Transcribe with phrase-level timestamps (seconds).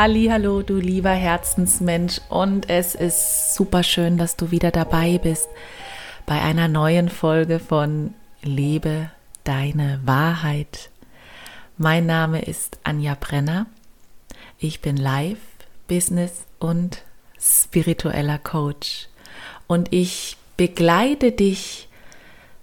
[0.00, 5.48] Hallo, du lieber Herzensmensch und es ist super schön, dass du wieder dabei bist
[6.24, 9.10] bei einer neuen Folge von Lebe
[9.42, 10.90] deine Wahrheit.
[11.78, 13.66] Mein Name ist Anja Brenner.
[14.60, 15.40] Ich bin Live,
[15.88, 17.02] Business und
[17.40, 19.08] spiritueller Coach
[19.66, 21.88] und ich begleite dich,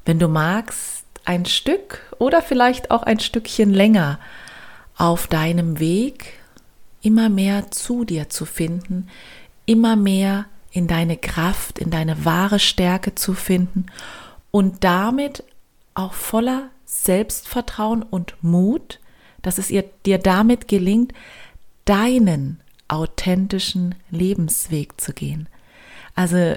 [0.06, 4.20] wenn du magst, ein Stück oder vielleicht auch ein Stückchen länger
[4.96, 6.40] auf deinem Weg
[7.06, 9.08] immer mehr zu dir zu finden,
[9.68, 13.86] immer mehr in deine Kraft, in deine wahre Stärke zu finden
[14.50, 15.44] und damit
[15.94, 19.00] auch voller Selbstvertrauen und Mut,
[19.44, 21.14] dass es ihr, dir damit gelingt,
[21.86, 25.48] deinen authentischen Lebensweg zu gehen.
[26.16, 26.56] Also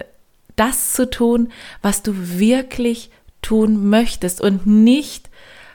[0.56, 3.10] das zu tun, was du wirklich
[3.42, 5.28] tun möchtest und nicht,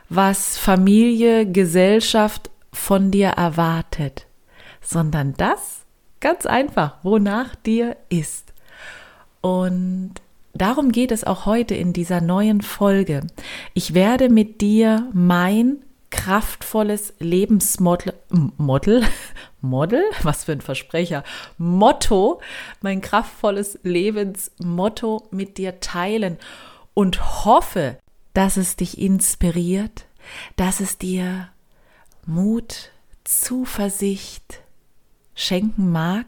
[0.10, 4.26] was Familie, Gesellschaft von dir erwartet
[4.84, 5.84] sondern das
[6.20, 8.54] ganz einfach, wonach dir ist.
[9.42, 10.14] Und
[10.54, 13.28] darum geht es auch heute in dieser neuen Folge.
[13.74, 15.78] Ich werde mit dir mein
[16.12, 18.14] kraftvolles Lebensmodel,
[18.58, 19.04] Model,
[19.62, 21.24] Model, was für ein Versprecher,
[21.58, 22.40] Motto,
[22.82, 26.38] mein kraftvolles Lebensmotto mit dir teilen
[26.94, 27.98] und hoffe,
[28.34, 30.06] dass es dich inspiriert,
[30.56, 31.50] dass es dir
[32.26, 32.92] Mut,
[33.26, 34.63] Zuversicht,
[35.36, 36.26] schenken mag.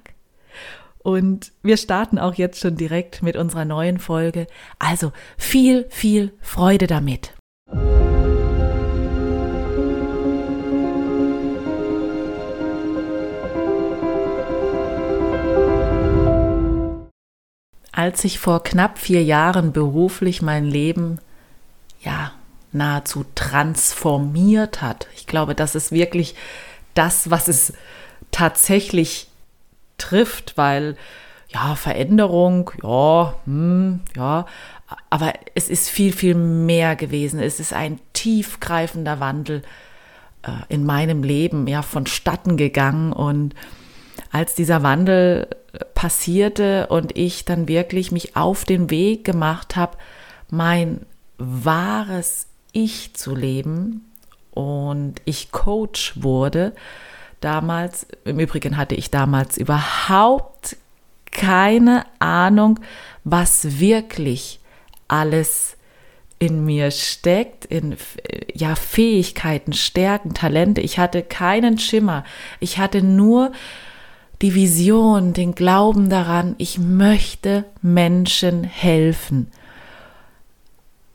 [1.06, 4.48] Und wir starten auch jetzt schon direkt mit unserer neuen Folge.
[4.80, 7.34] Also viel, viel Freude damit.
[17.92, 21.20] Als sich vor knapp vier Jahren beruflich mein Leben
[22.02, 22.32] ja
[22.72, 26.36] nahezu transformiert hat, ich glaube, das ist wirklich
[26.94, 27.74] das, was es
[28.36, 29.28] tatsächlich
[29.98, 30.98] trifft, weil
[31.48, 34.46] ja, Veränderung, ja, hm, ja,
[35.10, 37.40] aber es ist viel, viel mehr gewesen.
[37.40, 39.62] Es ist ein tiefgreifender Wandel
[40.44, 43.14] äh, in meinem Leben, ja, vonstatten gegangen.
[43.14, 43.56] Und
[44.32, 49.98] als dieser Wandel äh, passierte und ich dann wirklich mich auf den Weg gemacht habe,
[50.50, 51.06] mein
[51.38, 54.12] wahres Ich zu leben
[54.52, 56.74] und ich Coach wurde,
[57.42, 60.78] damals, im Übrigen hatte ich damals überhaupt
[61.32, 62.80] keine Ahnung,
[63.24, 64.60] was wirklich
[65.08, 65.78] alles
[66.40, 67.96] in mir steckt, in
[68.54, 70.82] ja Fähigkeiten, Stärken, Talente.
[70.82, 72.24] Ich hatte keinen Schimmer.
[72.60, 73.52] Ich hatte nur
[74.42, 79.52] die Vision, den Glauben daran, ich möchte Menschen helfen.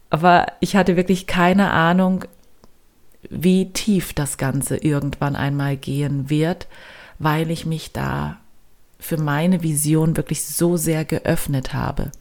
[0.09, 2.25] Aber ich hatte wirklich keine Ahnung,
[3.29, 6.67] wie tief das Ganze irgendwann einmal gehen wird,
[7.19, 8.39] weil ich mich da
[8.99, 12.13] für meine Vision wirklich so sehr geöffnet habe.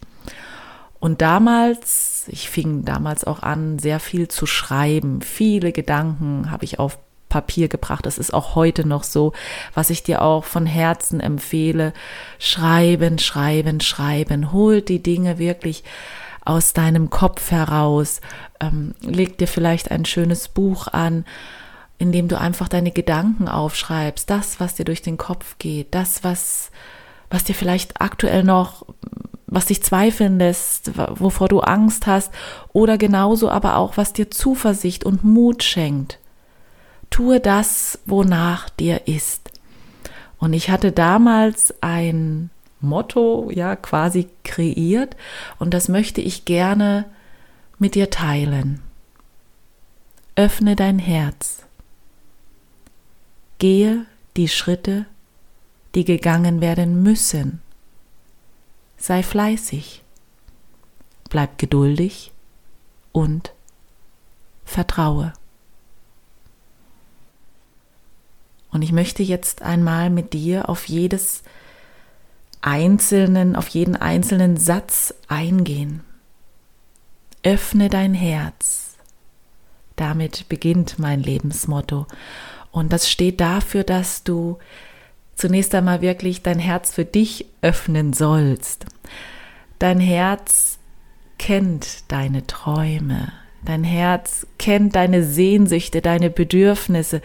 [0.99, 5.21] Und damals, ich fing damals auch an, sehr viel zu schreiben.
[5.21, 6.97] Viele Gedanken habe ich auf
[7.29, 8.05] Papier gebracht.
[8.05, 9.33] Das ist auch heute noch so,
[9.73, 11.93] was ich dir auch von Herzen empfehle.
[12.39, 14.51] Schreiben, schreiben, schreiben.
[14.51, 15.83] Holt die Dinge wirklich
[16.49, 18.21] aus deinem Kopf heraus.
[18.59, 21.23] Ähm, leg dir vielleicht ein schönes Buch an,
[21.99, 26.23] in dem du einfach deine Gedanken aufschreibst, das, was dir durch den Kopf geht, das,
[26.23, 26.71] was,
[27.29, 28.85] was dir vielleicht aktuell noch,
[29.45, 32.31] was dich zweifeln lässt, wovor du Angst hast,
[32.73, 36.19] oder genauso aber auch, was dir Zuversicht und Mut schenkt.
[37.09, 39.51] Tue das, wonach dir ist.
[40.37, 42.49] Und ich hatte damals ein
[42.81, 45.15] Motto ja quasi kreiert
[45.57, 47.05] und das möchte ich gerne
[47.77, 48.81] mit dir teilen.
[50.35, 51.63] Öffne dein Herz.
[53.57, 54.05] Gehe
[54.37, 55.05] die Schritte,
[55.95, 57.61] die gegangen werden müssen.
[58.97, 60.03] Sei fleißig.
[61.29, 62.31] Bleib geduldig
[63.11, 63.53] und
[64.65, 65.33] vertraue.
[68.71, 71.43] Und ich möchte jetzt einmal mit dir auf jedes
[72.61, 76.01] einzelnen, auf jeden einzelnen Satz eingehen.
[77.43, 78.97] Öffne dein Herz.
[79.95, 82.05] Damit beginnt mein Lebensmotto.
[82.71, 84.57] Und das steht dafür, dass du
[85.35, 88.85] zunächst einmal wirklich dein Herz für dich öffnen sollst.
[89.79, 90.79] Dein Herz
[91.37, 93.31] kennt deine Träume.
[93.63, 97.21] Dein Herz kennt deine Sehnsüchte, deine Bedürfnisse.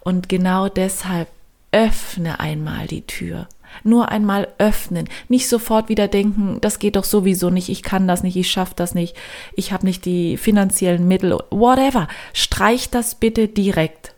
[0.00, 1.28] Und genau deshalb
[1.72, 3.46] öffne einmal die Tür
[3.84, 8.22] nur einmal öffnen, nicht sofort wieder denken, das geht doch sowieso nicht, ich kann das
[8.22, 9.16] nicht, ich schaffe das nicht,
[9.54, 12.08] ich habe nicht die finanziellen Mittel, whatever.
[12.32, 14.14] Streich das bitte direkt,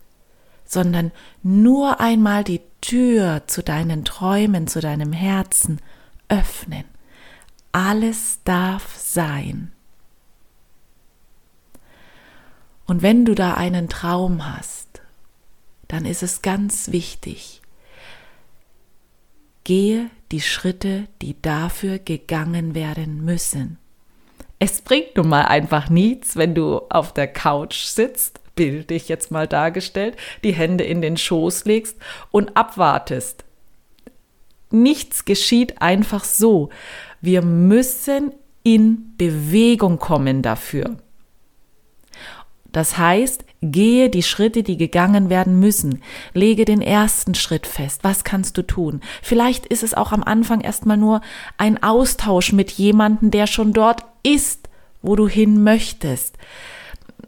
[0.65, 1.13] sondern
[1.43, 5.81] nur einmal die Tür zu deinen Träumen, zu deinem Herzen
[6.29, 6.85] öffnen.
[7.71, 9.73] Alles darf sein.
[12.87, 15.01] Und wenn du da einen Traum hast,
[15.89, 17.62] dann ist es ganz wichtig,
[19.65, 23.79] gehe die Schritte, die dafür gegangen werden müssen.
[24.59, 29.49] Es bringt nun mal einfach nichts, wenn du auf der Couch sitzt, bildlich jetzt mal
[29.49, 31.97] dargestellt, die Hände in den Schoß legst
[32.31, 33.45] und abwartest.
[34.71, 36.71] Nichts geschieht einfach so.
[37.21, 38.33] Wir müssen
[38.63, 40.97] in Bewegung kommen dafür.
[42.73, 46.03] Das heißt, gehe die Schritte, die gegangen werden müssen.
[46.33, 48.01] Lege den ersten Schritt fest.
[48.03, 49.01] Was kannst du tun?
[49.23, 51.21] Vielleicht ist es auch am Anfang erstmal nur
[51.59, 54.69] ein Austausch mit jemandem, der schon dort ist,
[55.03, 56.37] wo du hin möchtest.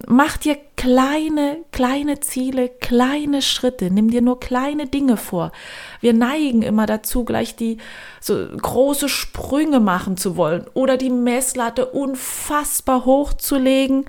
[0.06, 3.91] Mach dir kleine, kleine Ziele, kleine Schritte.
[3.91, 5.52] Nimm dir nur kleine Dinge vor.
[6.00, 7.79] Wir neigen immer dazu, gleich die
[8.20, 14.05] so große Sprünge machen zu wollen oder die Messlatte unfassbar hoch zu legen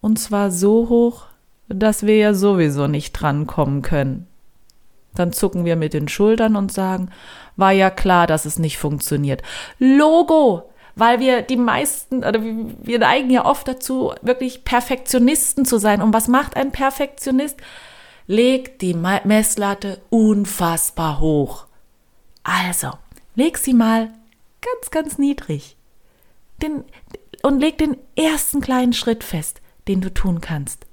[0.00, 1.24] und zwar so hoch,
[1.68, 4.26] dass wir ja sowieso nicht drankommen können.
[5.14, 7.10] Dann zucken wir mit den Schultern und sagen,
[7.56, 9.42] war ja klar, dass es nicht funktioniert.
[9.78, 10.70] Logo!
[10.96, 16.02] Weil wir die meisten, oder wir neigen ja oft dazu, wirklich Perfektionisten zu sein.
[16.02, 17.56] Und was macht ein Perfektionist?
[18.26, 21.66] Legt die Messlatte unfassbar hoch.
[22.42, 22.90] Also,
[23.34, 24.10] leg sie mal
[24.60, 25.76] ganz, ganz niedrig.
[26.60, 26.84] Den,
[27.42, 30.86] und leg den ersten kleinen Schritt fest den du tun kannst.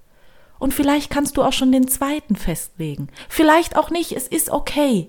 [0.57, 3.09] Und vielleicht kannst du auch schon den zweiten festlegen.
[3.29, 5.07] Vielleicht auch nicht, es ist okay.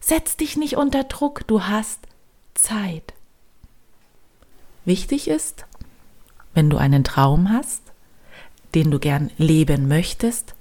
[0.00, 2.00] Setz dich nicht unter Druck, du hast
[2.54, 3.14] Zeit.
[4.84, 5.66] Wichtig ist,
[6.52, 7.82] wenn du einen Traum hast,
[8.74, 10.54] den du gern leben möchtest,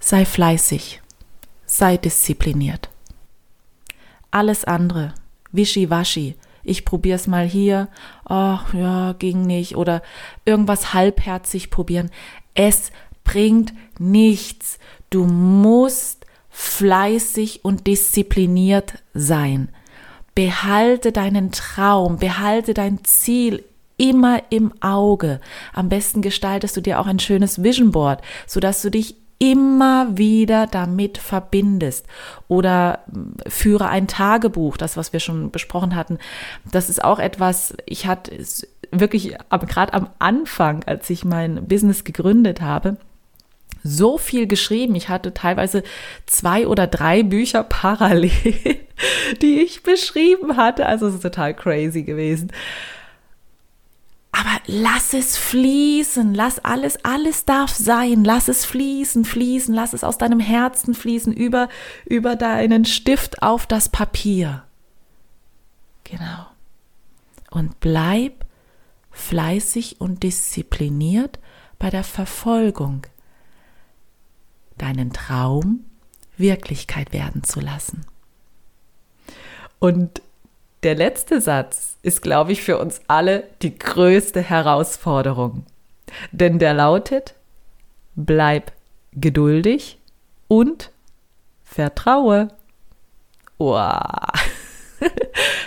[0.00, 1.00] sei fleißig,
[1.64, 2.90] sei diszipliniert.
[4.30, 5.14] Alles andere,
[5.50, 7.88] wischiwaschi, ich probiere es mal hier,
[8.24, 10.02] ach ja, ging nicht oder
[10.44, 12.10] irgendwas halbherzig probieren.
[12.54, 12.90] Es
[13.22, 14.78] bringt nichts.
[15.10, 19.68] Du musst fleißig und diszipliniert sein.
[20.34, 23.64] Behalte deinen Traum, behalte dein Ziel
[23.96, 25.40] immer im Auge.
[25.72, 30.66] Am besten gestaltest du dir auch ein schönes Vision Board, sodass du dich immer wieder
[30.66, 32.06] damit verbindest
[32.48, 36.18] oder hm, führe ein Tagebuch, das was wir schon besprochen hatten.
[36.70, 38.32] Das ist auch etwas, ich hatte
[38.90, 42.96] wirklich gerade am Anfang, als ich mein Business gegründet habe,
[43.82, 44.94] so viel geschrieben.
[44.94, 45.82] Ich hatte teilweise
[46.26, 48.32] zwei oder drei Bücher parallel,
[49.42, 50.86] die ich beschrieben hatte.
[50.86, 52.50] Also es ist total crazy gewesen.
[54.36, 60.02] Aber lass es fließen, lass alles, alles darf sein, lass es fließen, fließen, lass es
[60.02, 61.68] aus deinem Herzen fließen, über,
[62.04, 64.64] über deinen Stift auf das Papier.
[66.02, 66.46] Genau.
[67.52, 68.44] Und bleib
[69.12, 71.38] fleißig und diszipliniert
[71.78, 73.06] bei der Verfolgung,
[74.78, 75.84] deinen Traum
[76.36, 78.04] Wirklichkeit werden zu lassen.
[79.78, 80.22] Und
[80.84, 85.64] der letzte Satz ist, glaube ich, für uns alle die größte Herausforderung.
[86.30, 87.34] Denn der lautet,
[88.14, 88.72] bleib
[89.12, 89.98] geduldig
[90.46, 90.90] und
[91.64, 92.48] vertraue.
[93.58, 94.00] Wow.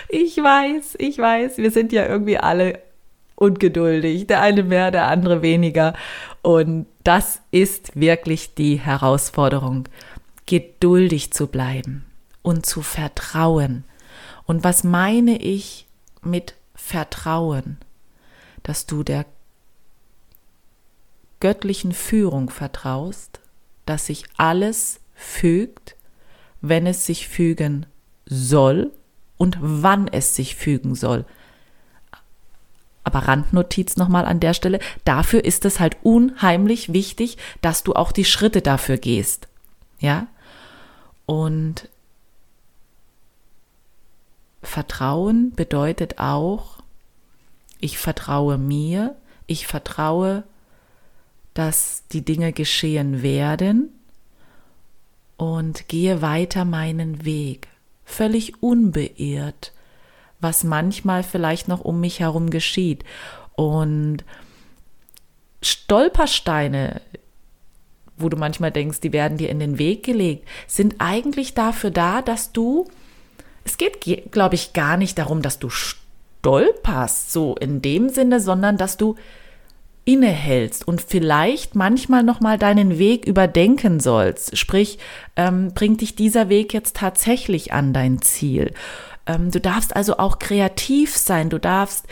[0.08, 2.80] Ich weiß, ich weiß, wir sind ja irgendwie alle
[3.36, 5.92] ungeduldig, der eine mehr, der andere weniger.
[6.42, 9.84] Und das ist wirklich die Herausforderung,
[10.46, 12.06] geduldig zu bleiben
[12.42, 13.84] und zu vertrauen
[14.48, 15.86] und was meine ich
[16.22, 17.76] mit Vertrauen?
[18.62, 19.26] Dass du der
[21.38, 23.40] göttlichen Führung vertraust,
[23.84, 25.96] dass sich alles fügt,
[26.62, 27.84] wenn es sich fügen
[28.24, 28.90] soll
[29.36, 31.26] und wann es sich fügen soll.
[33.04, 38.12] Aber Randnotiz nochmal an der Stelle, dafür ist es halt unheimlich wichtig, dass du auch
[38.12, 39.46] die Schritte dafür gehst.
[40.00, 40.26] Ja?
[41.26, 41.88] Und
[44.68, 46.78] Vertrauen bedeutet auch,
[47.80, 50.44] ich vertraue mir, ich vertraue,
[51.54, 53.88] dass die Dinge geschehen werden
[55.38, 57.68] und gehe weiter meinen Weg,
[58.04, 59.72] völlig unbeirrt,
[60.40, 63.04] was manchmal vielleicht noch um mich herum geschieht.
[63.54, 64.18] Und
[65.62, 67.00] Stolpersteine,
[68.18, 72.20] wo du manchmal denkst, die werden dir in den Weg gelegt, sind eigentlich dafür da,
[72.22, 72.86] dass du
[73.68, 78.76] es geht, glaube ich, gar nicht darum, dass du stolperst, so in dem Sinne, sondern
[78.76, 79.16] dass du
[80.04, 84.56] innehältst und vielleicht manchmal nochmal deinen Weg überdenken sollst.
[84.56, 84.98] Sprich,
[85.36, 88.72] ähm, bringt dich dieser Weg jetzt tatsächlich an dein Ziel?
[89.26, 91.50] Ähm, du darfst also auch kreativ sein.
[91.50, 92.06] Du darfst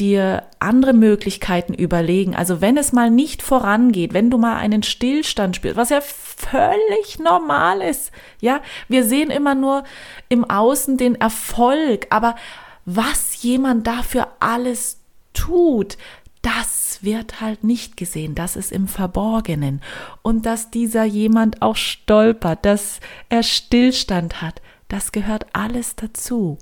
[0.00, 2.34] dir andere Möglichkeiten überlegen.
[2.34, 7.18] Also wenn es mal nicht vorangeht, wenn du mal einen Stillstand spürst, was ja völlig
[7.18, 8.12] normal ist.
[8.40, 9.84] Ja, wir sehen immer nur
[10.28, 12.36] im Außen den Erfolg, aber
[12.84, 15.00] was jemand dafür alles
[15.34, 15.98] tut,
[16.42, 19.82] das wird halt nicht gesehen, das ist im Verborgenen.
[20.22, 26.58] Und dass dieser jemand auch stolpert, dass er Stillstand hat, das gehört alles dazu.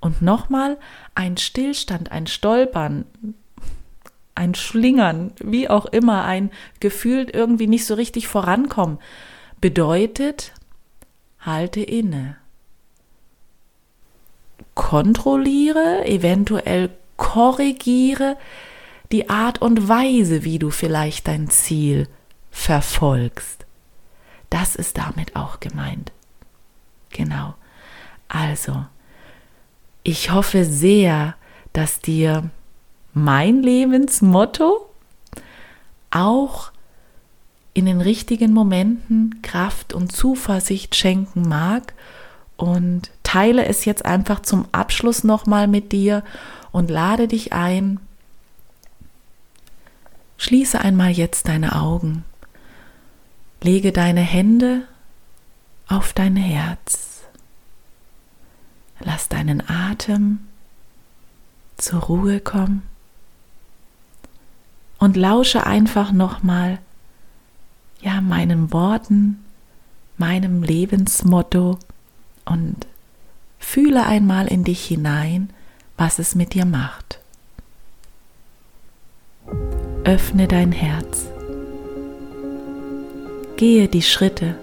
[0.00, 0.78] Und nochmal,
[1.14, 3.04] ein Stillstand, ein Stolpern,
[4.34, 8.98] ein Schlingern, wie auch immer, ein gefühlt irgendwie nicht so richtig vorankommen,
[9.60, 10.52] bedeutet,
[11.40, 12.36] halte inne.
[14.74, 18.36] Kontrolliere, eventuell korrigiere,
[19.10, 22.06] die Art und Weise, wie du vielleicht dein Ziel
[22.52, 23.66] verfolgst.
[24.50, 26.12] Das ist damit auch gemeint.
[27.10, 27.54] Genau.
[28.28, 28.86] Also,
[30.08, 31.34] ich hoffe sehr,
[31.74, 32.48] dass dir
[33.12, 34.88] mein Lebensmotto
[36.10, 36.72] auch
[37.74, 41.92] in den richtigen Momenten Kraft und Zuversicht schenken mag
[42.56, 46.24] und teile es jetzt einfach zum Abschluss nochmal mit dir
[46.72, 48.00] und lade dich ein,
[50.38, 52.24] Schließe einmal jetzt deine Augen.
[53.60, 54.84] Lege deine Hände
[55.86, 57.17] auf dein Herz.
[59.00, 60.40] Lass deinen Atem
[61.76, 62.82] zur Ruhe kommen
[64.98, 66.78] und lausche einfach nochmal
[68.00, 69.44] ja meinen Worten,
[70.16, 71.78] meinem Lebensmotto
[72.44, 72.86] und
[73.58, 75.50] fühle einmal in dich hinein,
[75.96, 77.18] was es mit dir macht
[80.08, 81.26] öffne dein Herz.
[83.58, 84.54] Gehe die Schritte,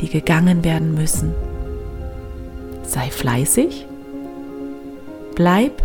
[0.00, 1.34] die gegangen werden müssen.
[2.92, 3.86] Sei fleißig,
[5.34, 5.82] bleib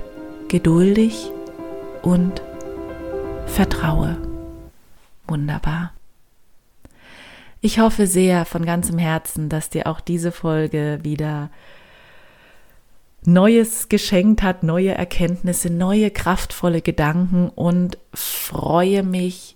[0.49, 1.31] geduldig
[2.01, 2.41] und
[3.45, 4.17] vertraue.
[5.25, 5.93] Wunderbar.
[7.61, 11.49] Ich hoffe sehr von ganzem Herzen, dass dir auch diese Folge wieder
[13.23, 19.55] Neues geschenkt hat, neue Erkenntnisse, neue kraftvolle Gedanken und freue mich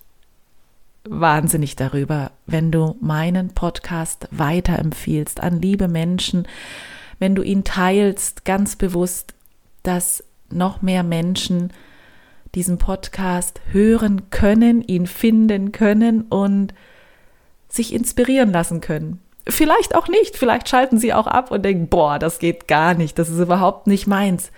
[1.04, 6.46] wahnsinnig darüber, wenn du meinen Podcast weiterempfiehlst an liebe Menschen,
[7.22, 9.34] wenn du ihn teilst, ganz bewusst,
[9.84, 11.72] dass noch mehr Menschen
[12.56, 16.74] diesen Podcast hören können, ihn finden können und
[17.68, 19.20] sich inspirieren lassen können.
[19.46, 23.16] Vielleicht auch nicht, vielleicht schalten sie auch ab und denken, boah, das geht gar nicht,
[23.20, 24.50] das ist überhaupt nicht meins.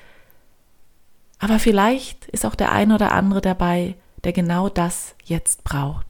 [1.39, 3.95] Aber vielleicht ist auch der ein oder andere dabei,
[4.25, 6.07] der genau das jetzt braucht.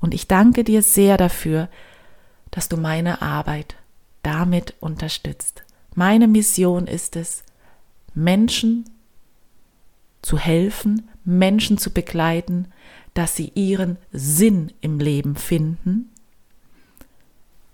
[0.00, 1.68] Und ich danke dir sehr dafür,
[2.50, 3.76] dass du meine Arbeit
[4.24, 5.62] damit unterstützt.
[5.94, 7.44] Meine Mission ist es,
[8.14, 8.84] Menschen
[10.22, 12.68] zu helfen, Menschen zu begleiten,
[13.14, 16.10] dass sie ihren Sinn im Leben finden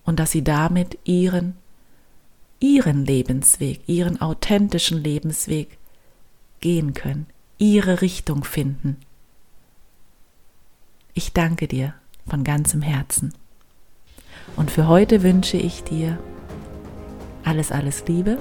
[0.04, 1.56] und dass sie damit ihren,
[2.58, 5.78] ihren Lebensweg, ihren authentischen Lebensweg
[6.60, 7.26] gehen können,
[7.58, 8.96] ihre Richtung finden.
[11.14, 11.94] Ich danke dir
[12.26, 13.32] von ganzem Herzen.
[14.56, 16.18] Und für heute wünsche ich dir
[17.44, 18.38] alles, alles Liebe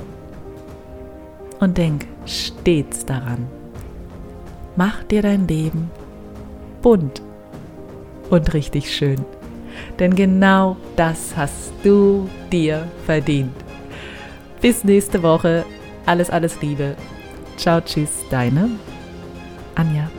[1.60, 3.48] und denk stets daran.
[4.75, 5.91] Mach dir dein Leben
[6.82, 7.22] bunt
[8.29, 9.25] und richtig schön
[9.98, 13.53] denn genau das hast du dir verdient.
[14.62, 15.65] Bis nächste Woche.
[16.06, 16.96] Alles, alles Liebe.
[17.58, 18.70] Ciao, tschüss, deine
[19.75, 20.10] Anja.